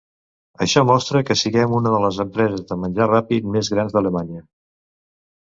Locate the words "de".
1.97-1.99, 2.73-2.79